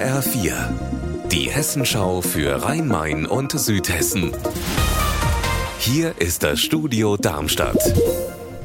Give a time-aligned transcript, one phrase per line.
[0.00, 0.54] HR4,
[1.30, 4.32] die Hessenschau für Rhein-Main und Südhessen.
[5.78, 7.76] Hier ist das Studio Darmstadt.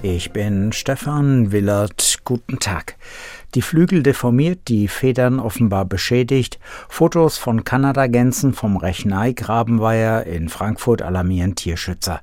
[0.02, 2.20] Ich bin Stefan Willert.
[2.24, 2.96] Guten Tag.
[3.56, 6.60] Die Flügel deformiert, die Federn offenbar beschädigt.
[6.90, 12.20] Fotos von Kanadagänsen vom Rechnei-Grabenweiher in Frankfurt alarmieren Tierschützer.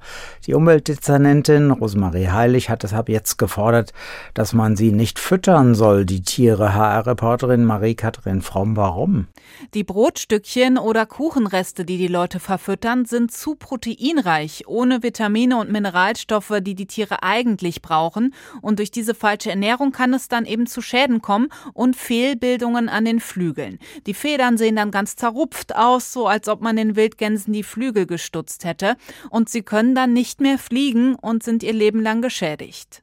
[0.46, 3.94] Die Umweltdezernentin Rosemarie Heilig hat deshalb jetzt gefordert,
[4.34, 6.74] dass man sie nicht füttern soll, die Tiere.
[6.74, 9.28] HR-Reporterin Marie-Kathrin Fromm, warum?
[9.72, 16.60] Die Brotstückchen oder Kuchenreste, die die Leute verfüttern, sind zu proteinreich, ohne Vitamine und Mineralstoffe,
[16.60, 18.34] die die Tiere eigentlich brauchen.
[18.60, 23.04] Und durch diese falsche Ernährung kann es dann eben zu Schäden kommen und Fehlbildungen an
[23.04, 23.78] den Flügeln.
[24.06, 28.06] Die Federn sehen dann ganz zerrupft aus, so als ob man den Wildgänsen die Flügel
[28.06, 28.96] gestutzt hätte.
[29.30, 33.02] Und sie können dann nicht mehr fliegen und sind ihr Leben lang geschädigt.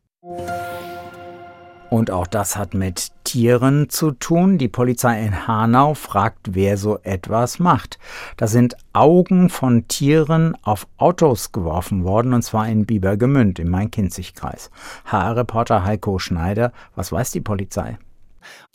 [1.90, 4.60] Und auch das hat mit Tieren zu tun.
[4.60, 7.98] Die Polizei in Hanau fragt, wer so etwas macht.
[8.38, 14.70] Da sind Augen von Tieren auf Autos geworfen worden, und zwar in Biebergemünd im Main-Kinzig-Kreis.
[15.06, 17.98] HR-Reporter Heiko Schneider, was weiß die Polizei?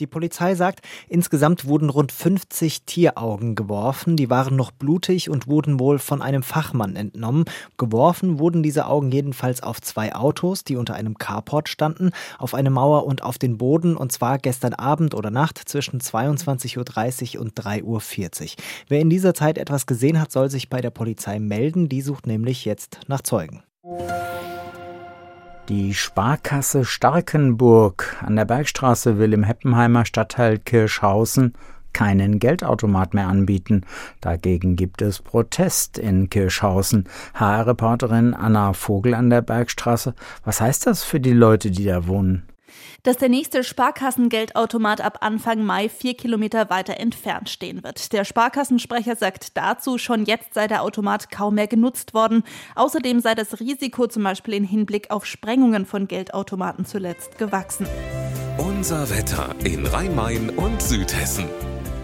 [0.00, 4.16] Die Polizei sagt, insgesamt wurden rund 50 Tieraugen geworfen.
[4.16, 7.44] Die waren noch blutig und wurden wohl von einem Fachmann entnommen.
[7.76, 12.70] Geworfen wurden diese Augen jedenfalls auf zwei Autos, die unter einem Carport standen, auf eine
[12.70, 17.54] Mauer und auf den Boden, und zwar gestern Abend oder Nacht zwischen 22.30 Uhr und
[17.54, 18.48] 3.40 Uhr.
[18.88, 21.88] Wer in dieser Zeit etwas gesehen hat, soll sich bei der Polizei melden.
[21.88, 23.62] Die sucht nämlich jetzt nach Zeugen.
[25.70, 31.54] Die Sparkasse Starkenburg an der Bergstraße will im Heppenheimer Stadtteil Kirschhausen
[31.94, 33.86] keinen Geldautomat mehr anbieten.
[34.20, 37.08] Dagegen gibt es Protest in Kirschhausen.
[37.32, 40.14] HR-Reporterin Anna Vogel an der Bergstraße.
[40.44, 42.42] Was heißt das für die Leute, die da wohnen?
[43.02, 48.12] Dass der nächste Sparkassengeldautomat ab Anfang Mai vier Kilometer weiter entfernt stehen wird.
[48.12, 52.44] Der Sparkassensprecher sagt dazu, schon jetzt sei der Automat kaum mehr genutzt worden.
[52.74, 57.86] Außerdem sei das Risiko zum Beispiel im Hinblick auf Sprengungen von Geldautomaten zuletzt gewachsen.
[58.58, 61.46] Unser Wetter in Rhein-Main und Südhessen.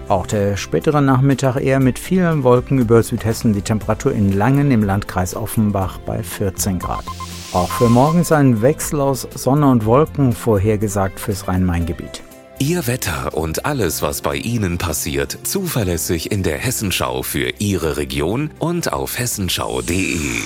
[0.08, 4.82] Auch der spätere Nachmittag eher mit vielen Wolken über Südhessen, die Temperatur in Langen im
[4.82, 7.04] Landkreis Offenbach bei 14 Grad.
[7.52, 12.22] Auch für morgen ist ein Wechsel aus Sonne und Wolken vorhergesagt fürs Rhein-Main-Gebiet.
[12.60, 18.50] Ihr Wetter und alles, was bei Ihnen passiert, zuverlässig in der Hessenschau für Ihre Region
[18.60, 20.44] und auf hessenschau.de.